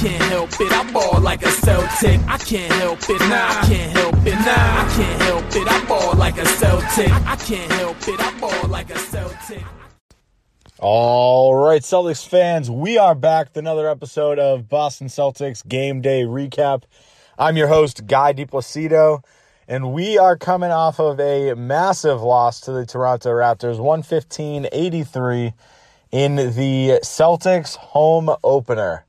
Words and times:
can't 0.00 0.22
help 0.22 0.50
it. 0.58 0.72
I 0.72 0.90
ball 0.92 1.20
like 1.20 1.42
a 1.42 1.50
Celtic. 1.50 2.20
I 2.26 2.38
can't 2.38 2.72
help 2.72 3.00
it. 3.10 3.20
Nah, 3.20 3.48
I 3.48 3.66
can't 3.66 3.92
help 3.92 4.14
it. 4.26 4.32
Nah, 4.32 4.46
I 4.46 4.92
can't 4.96 5.22
help 5.22 5.44
it. 5.54 5.68
I 5.70 5.84
ball 5.84 6.16
like 6.16 6.38
a 6.38 6.46
Celtic. 6.46 7.12
I 7.26 7.36
can't 7.36 7.70
help 7.72 8.08
it. 8.08 8.18
I 8.18 8.40
ball 8.40 8.68
like 8.68 8.88
a 8.88 8.98
Celtic. 8.98 9.62
All 10.78 11.54
right, 11.54 11.82
Celtics 11.82 12.26
fans, 12.26 12.70
we 12.70 12.96
are 12.96 13.14
back 13.14 13.48
with 13.48 13.58
another 13.58 13.90
episode 13.90 14.38
of 14.38 14.70
Boston 14.70 15.08
Celtics 15.08 15.68
Game 15.68 16.00
Day 16.00 16.22
Recap. 16.22 16.84
I'm 17.38 17.58
your 17.58 17.68
host, 17.68 18.06
Guy 18.06 18.32
DiPlacido, 18.32 19.22
and 19.68 19.92
we 19.92 20.16
are 20.16 20.38
coming 20.38 20.70
off 20.70 20.98
of 20.98 21.20
a 21.20 21.52
massive 21.52 22.22
loss 22.22 22.62
to 22.62 22.72
the 22.72 22.86
Toronto 22.86 23.28
Raptors, 23.28 23.76
115 23.76 24.66
83 24.72 25.52
in 26.10 26.36
the 26.36 27.00
Celtics 27.04 27.76
home 27.76 28.30
opener. 28.42 29.04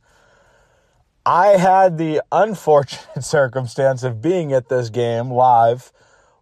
I 1.25 1.49
had 1.49 1.99
the 1.99 2.23
unfortunate 2.31 3.21
circumstance 3.23 4.01
of 4.01 4.21
being 4.21 4.53
at 4.53 4.69
this 4.69 4.89
game 4.89 5.29
live, 5.29 5.91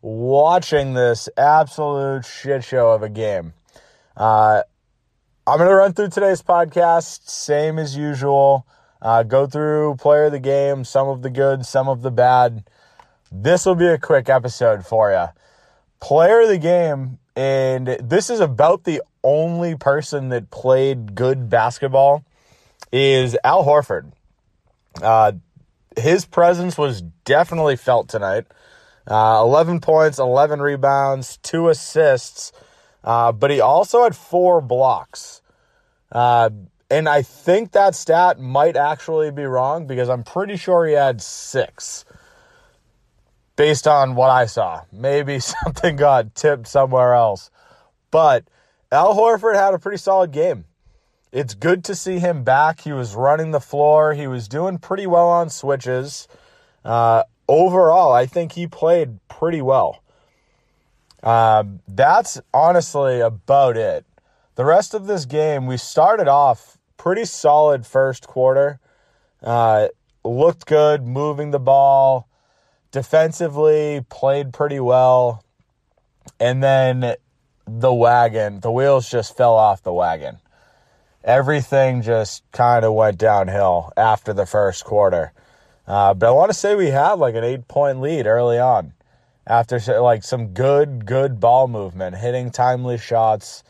watching 0.01 0.93
this 0.93 1.27
absolute 1.35 2.25
shit 2.25 2.63
show 2.63 2.91
of 2.91 3.03
a 3.03 3.09
game. 3.09 3.53
Uh, 4.15 4.63
I'm 5.45 5.57
going 5.57 5.69
to 5.69 5.75
run 5.75 5.93
through 5.93 6.09
today's 6.09 6.41
podcast, 6.41 7.29
same 7.29 7.77
as 7.77 7.97
usual. 7.97 8.65
Uh, 9.01 9.23
go 9.23 9.47
through 9.47 9.95
player 9.95 10.25
of 10.25 10.31
the 10.31 10.39
game, 10.39 10.85
some 10.85 11.09
of 11.09 11.23
the 11.23 11.29
good, 11.29 11.65
some 11.65 11.89
of 11.89 12.01
the 12.01 12.11
bad. 12.11 12.63
This 13.31 13.65
will 13.65 13.75
be 13.75 13.87
a 13.87 13.97
quick 13.97 14.29
episode 14.29 14.85
for 14.85 15.11
you. 15.11 15.27
Player 15.99 16.41
of 16.41 16.47
the 16.47 16.57
game, 16.57 17.19
and 17.35 17.87
this 18.01 18.29
is 18.29 18.39
about 18.39 18.85
the 18.85 19.01
only 19.25 19.75
person 19.75 20.29
that 20.29 20.51
played 20.51 21.15
good 21.15 21.49
basketball, 21.49 22.23
is 22.93 23.35
Al 23.43 23.65
Horford. 23.65 24.13
Uh, 25.01 25.33
his 25.97 26.25
presence 26.25 26.77
was 26.77 27.01
definitely 27.25 27.75
felt 27.75 28.09
tonight. 28.09 28.45
Uh, 29.07 29.39
11 29.41 29.79
points, 29.79 30.19
11 30.19 30.61
rebounds, 30.61 31.37
two 31.37 31.69
assists, 31.69 32.51
uh, 33.03 33.31
but 33.31 33.49
he 33.49 33.59
also 33.59 34.03
had 34.03 34.15
four 34.15 34.61
blocks. 34.61 35.41
Uh, 36.11 36.49
and 36.91 37.07
I 37.07 37.21
think 37.21 37.71
that 37.71 37.95
stat 37.95 38.39
might 38.39 38.75
actually 38.75 39.31
be 39.31 39.43
wrong 39.43 39.87
because 39.87 40.09
I'm 40.09 40.23
pretty 40.23 40.57
sure 40.57 40.85
he 40.85 40.93
had 40.93 41.21
six 41.21 42.05
based 43.55 43.87
on 43.87 44.15
what 44.15 44.29
I 44.29 44.45
saw. 44.45 44.83
Maybe 44.91 45.39
something 45.63 45.95
got 45.95 46.35
tipped 46.35 46.67
somewhere 46.67 47.13
else. 47.13 47.51
But 48.11 48.45
Al 48.91 49.15
Horford 49.15 49.55
had 49.55 49.73
a 49.73 49.79
pretty 49.79 49.97
solid 49.97 50.31
game. 50.31 50.65
It's 51.31 51.53
good 51.53 51.83
to 51.85 51.95
see 51.95 52.19
him 52.19 52.43
back. 52.43 52.81
He 52.81 52.91
was 52.91 53.15
running 53.15 53.51
the 53.51 53.59
floor, 53.59 54.13
he 54.13 54.27
was 54.27 54.47
doing 54.47 54.79
pretty 54.79 55.05
well 55.05 55.27
on 55.27 55.49
switches. 55.49 56.27
Uh, 56.83 57.23
overall, 57.47 58.11
I 58.11 58.25
think 58.25 58.53
he 58.53 58.65
played 58.65 59.19
pretty 59.27 59.61
well. 59.61 60.01
Uh, 61.21 61.63
that's 61.87 62.41
honestly 62.53 63.19
about 63.19 63.77
it. 63.77 64.05
The 64.55 64.65
rest 64.65 64.93
of 64.93 65.05
this 65.05 65.25
game, 65.25 65.67
we 65.67 65.77
started 65.77 66.27
off 66.27 66.77
pretty 66.97 67.25
solid 67.25 67.85
first 67.85 68.25
quarter. 68.27 68.79
Uh, 69.43 69.89
looked 70.23 70.65
good, 70.65 71.05
moving 71.05 71.51
the 71.51 71.59
ball. 71.59 72.27
Defensively, 72.91 74.03
played 74.09 74.51
pretty 74.51 74.79
well. 74.79 75.43
And 76.39 76.63
then 76.63 77.15
the 77.67 77.93
wagon, 77.93 78.61
the 78.61 78.71
wheels 78.71 79.09
just 79.09 79.37
fell 79.37 79.55
off 79.55 79.83
the 79.83 79.93
wagon. 79.93 80.39
Everything 81.23 82.01
just 82.01 82.43
kind 82.51 82.85
of 82.85 82.93
went 82.93 83.17
downhill 83.17 83.91
after 83.97 84.33
the 84.33 84.45
first 84.45 84.85
quarter. 84.85 85.33
Uh, 85.85 86.13
but 86.13 86.29
I 86.29 86.31
want 86.31 86.49
to 86.51 86.57
say 86.57 86.75
we 86.75 86.87
had 86.87 87.13
like 87.13 87.35
an 87.35 87.43
eight 87.43 87.67
point 87.67 87.99
lead 87.99 88.27
early 88.27 88.59
on 88.59 88.93
after 89.45 89.79
like 89.99 90.23
some 90.23 90.53
good, 90.53 91.05
good 91.05 91.39
ball 91.39 91.67
movement, 91.67 92.15
hitting 92.15 92.51
timely 92.51 92.97
shots. 92.97 93.63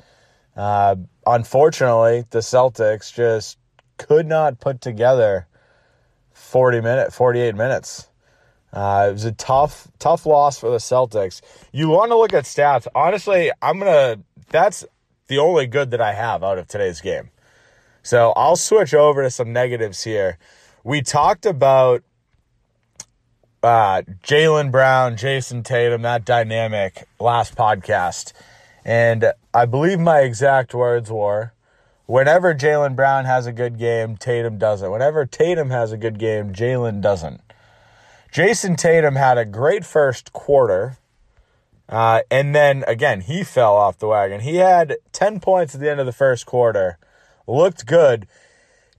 Uh, 0.56 0.98
unfortunately, 1.26 2.26
the 2.30 2.40
Celtics 2.40 3.14
just 3.14 3.58
could 3.98 4.28
not 4.28 4.60
put 4.60 4.82
together 4.82 5.48
40 6.34 6.82
minute, 6.82 7.14
48 7.14 7.56
minutes. 7.56 8.10
Uh, 8.72 9.08
it 9.10 9.14
was 9.14 9.26
a 9.26 9.32
tough, 9.32 9.88
tough 9.98 10.26
loss 10.26 10.60
for 10.60 10.70
the 10.70 10.78
Celtics. 10.78 11.42
You 11.72 11.90
want 11.90 12.12
to 12.12 12.18
look 12.18 12.34
at 12.34 12.44
stats. 12.44 12.86
Honestly, 12.94 13.52
I'm 13.62 13.80
going 13.80 13.92
to, 13.92 14.24
that's 14.50 14.86
the 15.28 15.40
only 15.40 15.66
good 15.66 15.92
that 15.92 16.02
I 16.02 16.14
have 16.14 16.44
out 16.44 16.58
of 16.58 16.68
today's 16.68 17.02
game. 17.02 17.30
So 18.04 18.34
I'll 18.36 18.56
switch 18.56 18.94
over 18.94 19.24
to 19.24 19.30
some 19.30 19.54
negatives 19.54 20.04
here. 20.04 20.38
We 20.84 21.02
talked 21.02 21.46
about 21.46 22.04
uh, 23.62 24.04
Jaylen 24.24 24.72
Brown, 24.72 25.18
Jayson 25.18 25.64
Tatum, 25.64 26.02
that 26.04 26.26
dynamic 26.26 27.08
last 27.20 27.56
podcast. 27.56 28.34
And 28.86 29.34
I 29.54 29.66
believe 29.66 30.00
my 30.00 30.22
exact 30.22 30.74
words 30.74 31.12
were 31.12 31.54
whenever 32.10 32.56
Jaylen 32.56 32.96
Brown 32.96 33.26
has 33.26 33.46
a 33.46 33.52
good 33.52 33.78
game, 33.78 34.18
Tatum 34.18 34.58
doesn't. 34.58 34.90
Whenever 34.90 35.28
Tatum 35.28 35.70
has 35.70 35.92
a 35.92 35.98
good 35.98 36.18
game, 36.18 36.52
Jaylen 36.54 37.02
doesn't. 37.02 37.42
Jayson 38.32 38.76
Tatum 38.76 39.16
had 39.16 39.38
a 39.38 39.46
great 39.46 39.86
first 39.86 40.34
quarter. 40.34 40.98
Uh, 41.88 42.22
and 42.32 42.56
then 42.56 42.84
again, 42.88 43.22
he 43.22 43.44
fell 43.44 43.76
off 43.76 44.00
the 44.00 44.08
wagon. 44.08 44.42
He 44.42 44.56
had 44.56 44.98
10 45.12 45.40
points 45.40 45.76
at 45.76 45.82
the 45.82 45.90
end 45.90 46.00
of 46.00 46.08
the 46.08 46.12
first 46.12 46.48
quarter, 46.48 46.98
looked 47.50 47.86
good. 47.86 48.28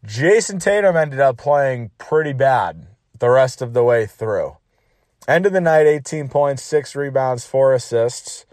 Jayson 0.05 0.61
Tatum 0.61 0.97
ended 0.97 1.21
up 1.21 1.37
playing 1.37 1.91
pretty 1.99 2.33
bad 2.33 2.87
the 3.19 3.31
rest 3.31 3.63
of 3.63 3.75
the 3.75 3.85
way 3.85 4.07
through. 4.07 4.57
End 5.29 5.47
of 5.47 5.53
the 5.53 5.61
night, 5.61 5.87
18 5.87 6.29
points, 6.29 6.63
six 6.63 6.97
rebounds, 6.97 7.45
four 7.45 7.75
assists. 7.75 8.47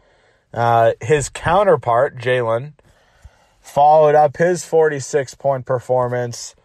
Uh, 0.53 0.93
his 1.01 1.29
counterpart, 1.29 2.17
Jaylen, 2.17 2.73
followed 3.61 4.15
up 4.15 4.37
his 4.37 4.65
46 4.65 5.35
point 5.35 5.65
performance 5.65 6.55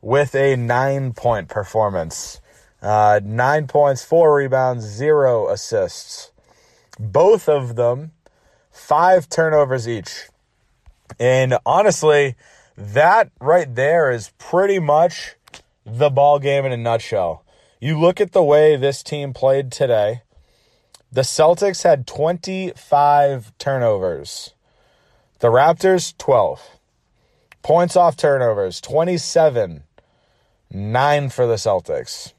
with 0.00 0.34
a 0.34 0.56
nine 0.56 1.12
point 1.12 1.48
performance. 1.48 2.40
Uh, 2.82 3.20
nine 3.22 3.66
points, 3.66 4.02
four 4.02 4.34
rebounds, 4.34 4.84
zero 4.84 5.48
assists. 5.48 6.32
Both 6.98 7.48
of 7.48 7.76
them, 7.76 8.12
five 8.70 9.28
turnovers 9.28 9.86
each. 9.86 10.28
And 11.18 11.58
honestly, 11.66 12.36
that 12.76 13.30
right 13.40 13.74
there 13.74 14.10
is 14.10 14.32
pretty 14.38 14.78
much 14.78 15.36
the 15.84 16.10
ball 16.10 16.38
game 16.38 16.64
in 16.64 16.72
a 16.72 16.76
nutshell. 16.76 17.44
You 17.80 17.98
look 17.98 18.20
at 18.20 18.32
the 18.32 18.42
way 18.42 18.76
this 18.76 19.02
team 19.02 19.32
played 19.32 19.72
today. 19.72 20.22
The 21.12 21.22
Celtics 21.22 21.82
had 21.82 22.06
25 22.06 23.52
turnovers. 23.58 24.54
The 25.40 25.48
Raptors, 25.48 26.16
12. 26.18 26.78
Points 27.62 27.96
off 27.96 28.16
turnovers, 28.16 28.80
27. 28.80 29.84
9 30.70 31.30
for 31.30 31.46
the 31.46 31.54
Celtics. 31.54 32.32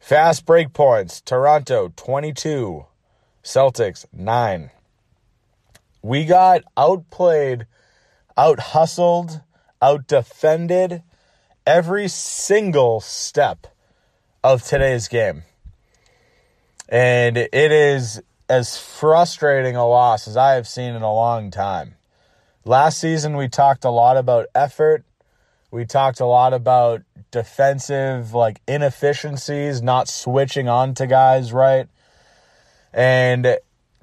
Fast 0.00 0.44
break 0.44 0.72
points, 0.72 1.20
Toronto, 1.20 1.92
22. 1.94 2.86
Celtics, 3.44 4.06
9. 4.12 4.70
We 6.02 6.24
got 6.24 6.62
outplayed, 6.76 7.66
out 8.38 8.60
hustled, 8.60 9.40
out 9.82 10.06
defended 10.06 11.02
every 11.66 12.06
single 12.06 13.00
step 13.00 13.66
of 14.44 14.62
today's 14.62 15.08
game. 15.08 15.42
And 16.88 17.36
it 17.36 17.52
is 17.52 18.22
as 18.48 18.78
frustrating 18.78 19.74
a 19.76 19.86
loss 19.86 20.28
as 20.28 20.36
I 20.36 20.52
have 20.52 20.68
seen 20.68 20.94
in 20.94 21.02
a 21.02 21.12
long 21.12 21.50
time. 21.50 21.96
Last 22.64 23.00
season, 23.00 23.36
we 23.36 23.48
talked 23.48 23.84
a 23.84 23.90
lot 23.90 24.16
about 24.16 24.46
effort. 24.54 25.04
We 25.70 25.84
talked 25.84 26.20
a 26.20 26.26
lot 26.26 26.54
about 26.54 27.02
defensive, 27.30 28.32
like 28.32 28.60
inefficiencies, 28.66 29.82
not 29.82 30.08
switching 30.08 30.68
on 30.68 30.94
to 30.94 31.06
guys 31.06 31.52
right. 31.52 31.88
And 32.94 33.58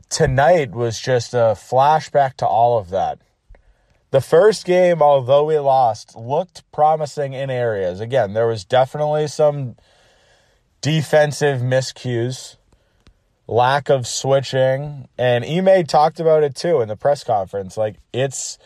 tonight 0.09 0.71
was 0.71 0.99
just 0.99 1.33
a 1.33 1.55
flashback 1.55 2.35
to 2.35 2.45
all 2.45 2.77
of 2.77 2.89
that. 2.89 3.19
The 4.15 4.21
first 4.21 4.63
game, 4.63 5.01
although 5.01 5.43
we 5.43 5.59
lost, 5.59 6.15
looked 6.15 6.63
promising 6.71 7.33
in 7.33 7.49
areas. 7.49 7.99
Again, 7.99 8.31
there 8.31 8.47
was 8.47 8.63
definitely 8.63 9.27
some 9.27 9.75
defensive 10.79 11.59
miscues 11.59 12.55
lack 13.45 13.89
of 13.89 14.07
switching. 14.07 15.09
And 15.17 15.43
Ime 15.43 15.85
talked 15.85 16.21
about 16.21 16.43
it 16.43 16.55
too 16.55 16.79
in 16.79 16.87
the 16.87 16.95
press 16.95 17.25
conference. 17.25 17.75
Like 17.75 17.97
it's 18.13 18.57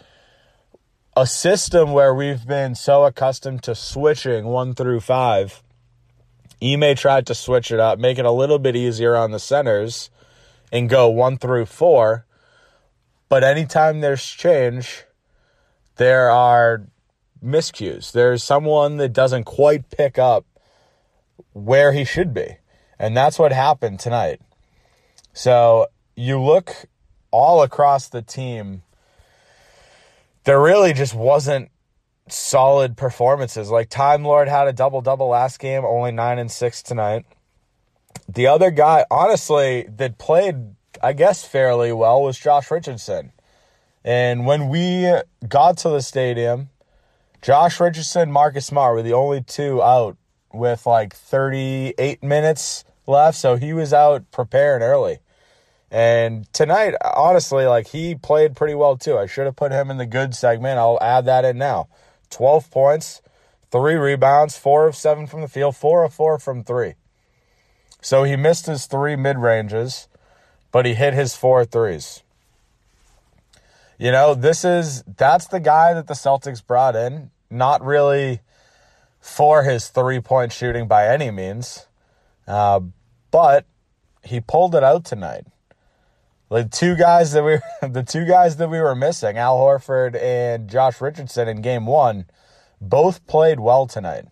a 1.18 1.25
system 1.25 1.94
where 1.94 2.13
we've 2.13 2.45
been 2.45 2.75
so 2.75 3.06
accustomed 3.06 3.63
to 3.63 3.74
switching 3.74 4.45
one 4.45 4.75
through 4.75 5.00
five. 5.00 5.63
Ime 6.62 6.94
tried 6.95 7.25
to 7.25 7.34
switch 7.34 7.72
it 7.72 7.80
up, 7.80 7.98
make 7.98 8.19
it 8.19 8.25
a 8.25 8.31
little 8.31 8.60
bit 8.60 8.75
easier 8.75 9.16
on 9.16 9.31
the 9.31 9.40
centers, 9.40 10.12
and 10.72 10.88
go 10.88 11.10
one 11.10 11.40
through 11.40 11.66
four. 11.66 12.28
But 13.30 13.44
anytime 13.44 14.02
there's 14.02 14.24
change, 14.24 15.06
there 16.00 16.31
are 16.31 16.88
miscues. 17.44 18.13
There's 18.13 18.42
someone 18.42 18.96
that 18.98 19.12
doesn't 19.12 19.44
quite 19.44 19.90
pick 19.90 20.18
up 20.18 20.46
where 21.51 21.92
he 21.92 22.06
should 22.06 22.34
be. 22.34 22.56
And 22.98 23.16
that's 23.18 23.38
what 23.38 23.51
happened 23.51 24.00
tonight. 24.00 24.40
So 25.34 25.88
you 26.16 26.42
look 26.42 26.74
all 27.31 27.63
across 27.63 28.07
the 28.07 28.22
team, 28.22 28.81
there 30.46 30.62
really 30.62 30.94
just 30.94 31.13
wasn't 31.13 31.69
solid 32.30 32.95
performances. 32.95 33.69
Like 33.69 33.90
Time 33.90 34.24
Lord 34.24 34.48
had 34.48 34.69
a 34.69 34.74
double 34.74 35.02
double 35.02 35.28
last 35.28 35.60
game, 35.60 35.84
only 35.84 36.13
nine 36.13 36.40
and 36.40 36.50
six 36.50 36.81
tonight. 36.81 37.25
The 38.30 38.48
other 38.48 38.72
guy, 38.72 39.06
honestly, 39.12 39.86
that 39.98 40.18
played, 40.18 40.75
I 41.04 41.12
guess, 41.12 41.44
fairly 41.44 41.92
well 41.92 42.22
was 42.22 42.40
Josh 42.40 42.72
Richardson. 42.72 43.34
And 44.09 44.47
when 44.47 44.69
we 44.69 45.07
got 45.47 45.77
to 45.77 45.89
the 45.89 46.01
stadium, 46.01 46.69
Josh 47.44 47.79
Richardson, 47.79 48.31
Marcus 48.31 48.65
Smart 48.65 48.95
were 48.95 49.03
the 49.03 49.13
only 49.13 49.44
two 49.44 49.83
out 49.83 50.17
with 50.51 50.88
like 50.88 51.15
38 51.15 52.23
minutes 52.23 52.85
left. 53.06 53.38
So 53.38 53.56
he 53.56 53.71
was 53.71 53.94
out 53.94 54.31
preparing 54.31 54.81
early. 54.81 55.19
And 55.91 56.51
tonight, 56.53 56.95
honestly, 57.06 57.67
like 57.67 57.89
he 57.89 58.15
played 58.15 58.56
pretty 58.56 58.73
well 58.73 58.97
too. 58.97 59.15
I 59.15 59.27
should 59.27 59.45
have 59.45 59.56
put 59.56 59.71
him 59.71 59.91
in 59.91 59.97
the 59.97 60.07
good 60.07 60.33
segment. 60.33 60.79
I'll 60.79 60.97
add 61.03 61.25
that 61.25 61.45
in 61.45 61.59
now. 61.59 61.88
12 62.31 62.71
points, 62.71 63.21
three 63.69 63.94
rebounds, 63.94 64.57
four 64.57 64.88
of 64.88 64.95
seven 64.95 65.27
from 65.27 65.41
the 65.41 65.47
field, 65.47 65.75
four 65.75 66.03
of 66.03 66.15
four 66.15 66.39
from 66.39 66.63
three. 66.63 66.95
So 68.01 68.23
he 68.23 68.35
missed 68.35 68.65
his 68.65 68.88
three 68.88 69.15
mid 69.15 69.38
ranges, 69.38 70.07
but 70.71 70.88
he 70.88 70.95
hit 70.95 71.13
his 71.13 71.35
four 71.35 71.63
threes. 71.63 72.23
You 74.00 74.13
know, 74.13 74.34
this 74.34 74.63
is 74.63 75.04
that's 75.04 75.48
the 75.48 75.60
guy 75.60 75.94
that 75.94 76.07
the 76.07 76.13
Celtics 76.13 76.66
brought 76.66 76.96
in, 76.96 77.31
not 77.50 77.84
really 77.84 78.40
for 79.19 79.63
his 79.63 79.90
three 79.90 80.22
point 80.22 80.54
shooting 80.54 80.88
by 80.88 81.07
any 81.10 81.31
means, 81.31 81.86
uh, 82.48 82.80
but 83.30 83.66
he 84.24 84.40
pulled 84.40 84.74
it 84.74 84.86
out 84.86 85.04
tonight. 85.04 85.46
The 86.50 86.63
two 86.63 86.96
guys 86.96 87.34
that 87.34 87.44
we 87.44 87.60
the 87.88 88.01
two 88.01 88.25
guys 88.25 88.56
that 88.56 88.69
we 88.69 88.80
were 88.80 88.96
missing, 88.96 89.38
Al 89.38 89.57
Horford 89.57 90.16
and 90.16 90.69
Josh 90.69 91.02
Richardson 91.02 91.50
in 91.50 91.62
game 91.62 91.86
1, 91.86 92.25
both 92.80 93.28
played 93.28 93.60
well 93.60 93.86
tonight. 93.86 94.25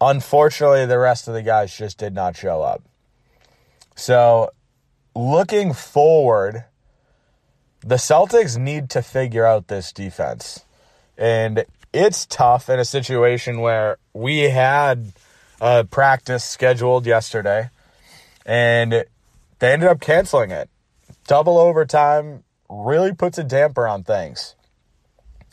Unfortunately, 0.00 0.86
the 0.86 0.98
rest 0.98 1.26
of 1.26 1.34
the 1.34 1.42
guys 1.42 1.76
just 1.76 1.98
did 1.98 2.14
not 2.14 2.36
show 2.36 2.62
up. 2.62 2.84
So, 3.96 4.50
looking 5.14 5.72
forward, 5.72 6.64
the 7.84 7.96
Celtics 7.96 8.56
need 8.56 8.90
to 8.90 9.02
figure 9.02 9.44
out 9.44 9.68
this 9.68 9.92
defense. 9.92 10.64
And 11.18 11.64
it's 11.92 12.26
tough 12.26 12.70
in 12.70 12.78
a 12.78 12.84
situation 12.84 13.60
where 13.60 13.98
we 14.12 14.50
had 14.50 15.12
a 15.60 15.84
practice 15.84 16.44
scheduled 16.44 17.06
yesterday 17.06 17.70
and 18.46 19.04
they 19.58 19.72
ended 19.72 19.88
up 19.88 20.00
canceling 20.00 20.50
it. 20.50 20.68
Double 21.26 21.58
overtime 21.58 22.44
really 22.68 23.12
puts 23.12 23.38
a 23.38 23.44
damper 23.44 23.86
on 23.86 24.02
things. 24.02 24.54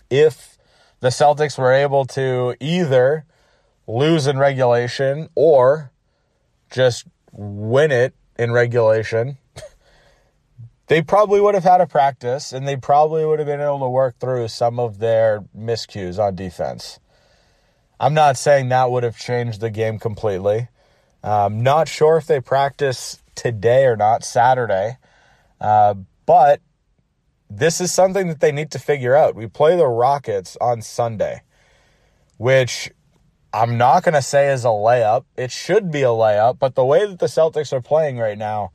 If 0.09 0.57
the 0.99 1.09
Celtics 1.09 1.57
were 1.57 1.73
able 1.73 2.05
to 2.05 2.55
either 2.59 3.25
lose 3.87 4.27
in 4.27 4.37
regulation 4.37 5.29
or 5.35 5.91
just 6.71 7.05
win 7.31 7.91
it 7.91 8.13
in 8.37 8.51
regulation, 8.51 9.37
they 10.89 11.03
probably 11.03 11.39
would 11.39 11.53
have 11.53 11.63
had 11.63 11.81
a 11.81 11.87
practice 11.87 12.51
and 12.51 12.67
they 12.67 12.75
probably 12.75 13.23
would 13.23 13.37
have 13.37 13.45
been 13.45 13.61
able 13.61 13.79
to 13.79 13.89
work 13.89 14.19
through 14.19 14.47
some 14.47 14.79
of 14.79 14.97
their 14.97 15.41
miscues 15.55 16.17
on 16.17 16.35
defense. 16.35 16.99
I'm 17.99 18.15
not 18.15 18.37
saying 18.37 18.69
that 18.69 18.89
would 18.89 19.03
have 19.03 19.17
changed 19.17 19.61
the 19.61 19.69
game 19.69 19.99
completely. 19.99 20.67
I'm 21.23 21.61
not 21.61 21.87
sure 21.87 22.17
if 22.17 22.25
they 22.25 22.41
practice 22.41 23.21
today 23.35 23.85
or 23.85 23.95
not, 23.95 24.23
Saturday. 24.23 24.97
Uh, 25.61 25.93
but 26.25 26.61
this 27.51 27.79
is 27.79 27.91
something 27.91 28.27
that 28.27 28.39
they 28.39 28.51
need 28.51 28.71
to 28.71 28.79
figure 28.79 29.15
out. 29.15 29.35
We 29.35 29.45
play 29.45 29.77
the 29.77 29.87
Rockets 29.87 30.57
on 30.59 30.81
Sunday, 30.81 31.43
which 32.37 32.89
I'm 33.53 33.77
not 33.77 34.03
going 34.03 34.15
to 34.15 34.23
say 34.23 34.51
is 34.51 34.65
a 34.65 34.69
layup. 34.69 35.25
It 35.37 35.51
should 35.51 35.91
be 35.91 36.01
a 36.01 36.07
layup, 36.07 36.57
but 36.57 36.73
the 36.73 36.85
way 36.85 37.05
that 37.05 37.19
the 37.19 37.27
Celtics 37.27 37.73
are 37.73 37.81
playing 37.81 38.17
right 38.17 38.37
now, 38.37 38.71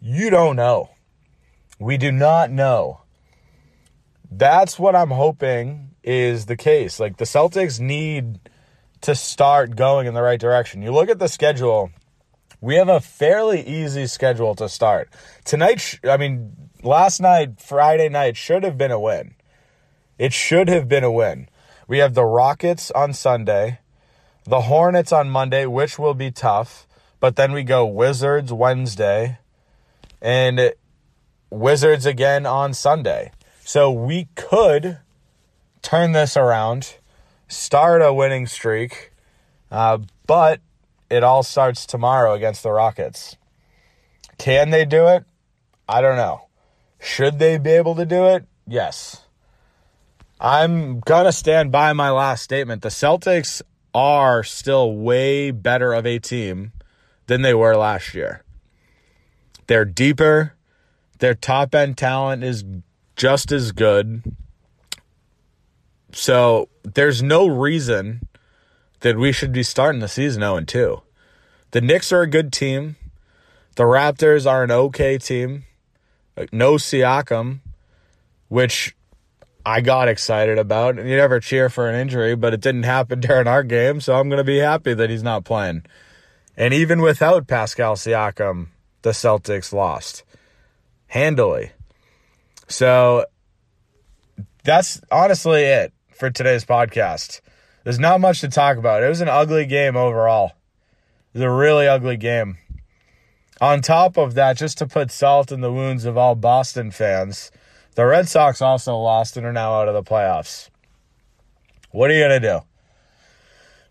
you 0.00 0.30
don't 0.30 0.56
know. 0.56 0.88
We 1.80 1.96
do 1.96 2.12
not 2.12 2.50
know. 2.50 3.00
That's 4.30 4.78
what 4.78 4.94
I'm 4.94 5.10
hoping 5.10 5.92
is 6.04 6.44
the 6.44 6.56
case. 6.56 7.00
Like 7.00 7.16
the 7.16 7.24
Celtics 7.24 7.80
need 7.80 8.38
to 9.00 9.14
start 9.14 9.76
going 9.76 10.06
in 10.06 10.12
the 10.12 10.20
right 10.20 10.38
direction. 10.38 10.82
You 10.82 10.92
look 10.92 11.08
at 11.08 11.18
the 11.18 11.26
schedule, 11.26 11.90
we 12.60 12.74
have 12.74 12.90
a 12.90 13.00
fairly 13.00 13.66
easy 13.66 14.06
schedule 14.06 14.54
to 14.56 14.68
start. 14.68 15.08
Tonight, 15.46 15.98
I 16.04 16.18
mean, 16.18 16.52
last 16.82 17.18
night, 17.18 17.58
Friday 17.58 18.10
night, 18.10 18.36
should 18.36 18.62
have 18.62 18.76
been 18.76 18.90
a 18.90 19.00
win. 19.00 19.34
It 20.18 20.34
should 20.34 20.68
have 20.68 20.86
been 20.86 21.02
a 21.02 21.10
win. 21.10 21.48
We 21.88 21.98
have 21.98 22.12
the 22.12 22.26
Rockets 22.26 22.90
on 22.90 23.14
Sunday, 23.14 23.78
the 24.44 24.62
Hornets 24.62 25.12
on 25.12 25.30
Monday, 25.30 25.64
which 25.64 25.98
will 25.98 26.12
be 26.12 26.30
tough, 26.30 26.86
but 27.20 27.36
then 27.36 27.52
we 27.52 27.62
go 27.62 27.86
Wizards 27.86 28.52
Wednesday, 28.52 29.38
and 30.20 30.74
Wizards 31.50 32.06
again 32.06 32.46
on 32.46 32.72
Sunday. 32.72 33.32
So 33.64 33.90
we 33.90 34.28
could 34.34 34.98
turn 35.82 36.12
this 36.12 36.36
around, 36.36 36.96
start 37.48 38.02
a 38.02 38.12
winning 38.12 38.46
streak, 38.46 39.12
uh, 39.70 39.98
but 40.26 40.60
it 41.10 41.22
all 41.24 41.42
starts 41.42 41.86
tomorrow 41.86 42.34
against 42.34 42.62
the 42.62 42.70
Rockets. 42.70 43.36
Can 44.38 44.70
they 44.70 44.84
do 44.84 45.06
it? 45.08 45.24
I 45.88 46.00
don't 46.00 46.16
know. 46.16 46.46
Should 47.00 47.38
they 47.38 47.58
be 47.58 47.70
able 47.70 47.94
to 47.96 48.06
do 48.06 48.26
it? 48.26 48.46
Yes. 48.66 49.24
I'm 50.40 51.00
going 51.00 51.24
to 51.24 51.32
stand 51.32 51.72
by 51.72 51.92
my 51.92 52.10
last 52.10 52.42
statement. 52.42 52.82
The 52.82 52.88
Celtics 52.88 53.60
are 53.92 54.42
still 54.42 54.94
way 54.94 55.50
better 55.50 55.92
of 55.92 56.06
a 56.06 56.18
team 56.18 56.72
than 57.26 57.42
they 57.42 57.54
were 57.54 57.76
last 57.76 58.14
year. 58.14 58.42
They're 59.66 59.84
deeper. 59.84 60.54
Their 61.20 61.34
top 61.34 61.74
end 61.74 61.98
talent 61.98 62.42
is 62.42 62.64
just 63.14 63.52
as 63.52 63.72
good. 63.72 64.22
So 66.12 66.68
there's 66.82 67.22
no 67.22 67.46
reason 67.46 68.26
that 69.00 69.18
we 69.18 69.30
should 69.30 69.52
be 69.52 69.62
starting 69.62 70.00
the 70.00 70.08
season 70.08 70.40
0 70.40 70.62
2. 70.62 71.02
The 71.72 71.80
Knicks 71.80 72.10
are 72.10 72.22
a 72.22 72.26
good 72.26 72.52
team. 72.52 72.96
The 73.76 73.84
Raptors 73.84 74.50
are 74.50 74.64
an 74.64 74.70
okay 74.70 75.18
team. 75.18 75.64
No 76.52 76.74
Siakam, 76.74 77.60
which 78.48 78.96
I 79.64 79.82
got 79.82 80.08
excited 80.08 80.58
about. 80.58 80.96
You 80.96 81.04
never 81.04 81.38
cheer 81.38 81.68
for 81.68 81.88
an 81.88 81.96
injury, 81.96 82.34
but 82.34 82.54
it 82.54 82.62
didn't 82.62 82.84
happen 82.84 83.20
during 83.20 83.46
our 83.46 83.62
game, 83.62 84.00
so 84.00 84.14
I'm 84.14 84.30
going 84.30 84.38
to 84.38 84.44
be 84.44 84.58
happy 84.58 84.94
that 84.94 85.10
he's 85.10 85.22
not 85.22 85.44
playing. 85.44 85.84
And 86.56 86.72
even 86.72 87.02
without 87.02 87.46
Pascal 87.46 87.94
Siakam, 87.94 88.68
the 89.02 89.10
Celtics 89.10 89.72
lost 89.72 90.24
handily. 91.10 91.72
So 92.68 93.26
that's 94.62 95.00
honestly 95.10 95.62
it 95.62 95.92
for 96.14 96.30
today's 96.30 96.64
podcast. 96.64 97.40
There's 97.82 97.98
not 97.98 98.20
much 98.20 98.40
to 98.40 98.48
talk 98.48 98.76
about. 98.76 99.02
It 99.02 99.08
was 99.08 99.20
an 99.20 99.28
ugly 99.28 99.66
game 99.66 99.96
overall. 99.96 100.52
It 101.34 101.38
was 101.38 101.42
a 101.42 101.50
really 101.50 101.88
ugly 101.88 102.16
game. 102.16 102.58
On 103.60 103.82
top 103.82 104.16
of 104.16 104.34
that, 104.34 104.56
just 104.56 104.78
to 104.78 104.86
put 104.86 105.10
salt 105.10 105.50
in 105.50 105.60
the 105.60 105.72
wounds 105.72 106.04
of 106.04 106.16
all 106.16 106.36
Boston 106.36 106.92
fans, 106.92 107.50
the 107.96 108.06
Red 108.06 108.28
Sox 108.28 108.62
also 108.62 108.96
lost 108.96 109.36
and 109.36 109.44
are 109.44 109.52
now 109.52 109.74
out 109.74 109.88
of 109.88 109.94
the 109.94 110.08
playoffs. 110.08 110.70
What 111.90 112.10
are 112.10 112.14
you 112.14 112.20
going 112.20 112.40
to 112.40 112.48
do? 112.48 112.60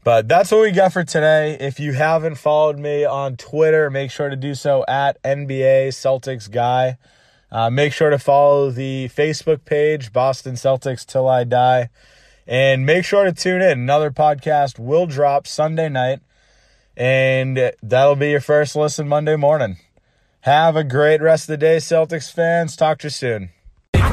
But 0.10 0.28
that's 0.28 0.50
what 0.50 0.62
we 0.62 0.72
got 0.72 0.92
for 0.92 1.04
today. 1.04 1.56
If 1.60 1.80
you 1.80 1.94
haven't 1.94 2.34
followed 2.34 2.80
me 2.80 3.06
on 3.06 3.38
Twitter, 3.38 3.92
make 3.92 4.10
sure 4.10 4.28
to 4.28 4.36
do 4.36 4.56
so 4.56 4.84
at 4.88 5.22
NBA 5.22 5.90
Celtics 5.90 6.50
Guy. 6.50 6.98
Uh, 7.52 7.70
make 7.70 7.94
sure 7.94 8.10
to 8.10 8.18
follow 8.18 8.72
the 8.72 9.12
Facebook 9.16 9.66
page, 9.66 10.12
Boston 10.12 10.56
Celtics 10.56 11.06
Till 11.06 11.28
I 11.28 11.44
Die. 11.44 11.90
And 12.48 12.88
make 12.88 13.06
sure 13.06 13.24
to 13.24 13.32
tune 13.32 13.62
in. 13.62 13.82
Another 13.82 14.10
podcast 14.10 14.80
will 14.80 15.06
drop 15.06 15.46
Sunday 15.46 15.90
night. 15.90 16.22
And 16.98 17.72
that'll 17.84 18.16
be 18.16 18.32
your 18.32 18.42
first 18.42 18.76
listen 18.76 19.08
Monday 19.08 19.36
morning. 19.36 19.78
Have 20.40 20.76
a 20.76 20.84
great 20.84 21.22
rest 21.22 21.44
of 21.44 21.54
the 21.54 21.58
day, 21.58 21.78
Celtics 21.78 22.34
fans. 22.34 22.76
Talk 22.76 22.98
to 23.02 23.06
you 23.06 23.12
soon. 23.12 23.50